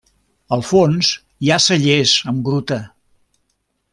Al 0.55 0.63
fons 0.69 1.09
hi 1.45 1.51
ha 1.51 1.59
cellers 1.67 2.15
amb 2.33 2.43
gruta. 2.49 2.79